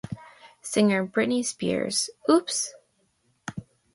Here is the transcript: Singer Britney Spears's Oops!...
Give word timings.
Singer 0.63 1.05
Britney 1.05 1.45
Spears's 1.45 2.09
Oops!... 2.27 2.73